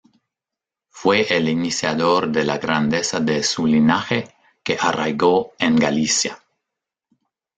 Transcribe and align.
Fue 0.89 1.27
el 1.37 1.47
iniciador 1.47 2.29
de 2.31 2.43
la 2.43 2.57
grandeza 2.57 3.19
de 3.19 3.43
su 3.43 3.67
linaje, 3.67 4.33
que 4.63 4.75
arraigó 4.81 5.51
en 5.59 5.75
Galicia. 5.75 6.39